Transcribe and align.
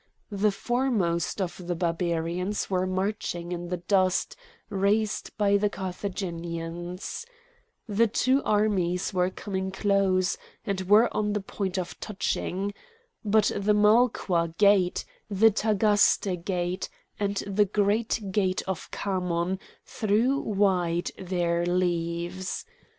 The 0.31 0.51
foremost 0.51 1.39
of 1.39 1.67
the 1.67 1.75
Barbarians 1.75 2.71
were 2.71 2.87
marching 2.87 3.51
in 3.51 3.67
the 3.67 3.77
dust 3.77 4.35
raised 4.71 5.29
by 5.37 5.57
the 5.57 5.69
Carthaginians. 5.69 7.23
The 7.87 8.07
two 8.07 8.41
armies 8.43 9.13
were 9.13 9.29
coming 9.29 9.69
close, 9.69 10.39
and 10.65 10.81
were 10.89 11.15
on 11.15 11.33
the 11.33 11.39
point 11.39 11.77
of 11.77 11.99
touching. 11.99 12.73
But 13.23 13.51
the 13.55 13.75
Malqua 13.75 14.57
gate, 14.57 15.05
the 15.29 15.51
Tagaste 15.51 16.45
gate, 16.45 16.89
and 17.19 17.35
the 17.45 17.65
great 17.65 18.31
gate 18.31 18.63
of 18.63 18.89
Khamon 18.89 19.59
threw 19.85 20.39
wide 20.39 21.11
their 21.15 21.63
leaves. 21.63 22.65